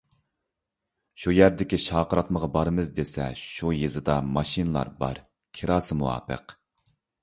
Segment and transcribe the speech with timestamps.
[1.23, 5.25] شۇ يەردىكى شارقىراتمىغا بارىمىز دېسە، شۇ يېزىدا ماشىنىلار بار،
[5.59, 6.61] كىراسى مۇۋاپىق.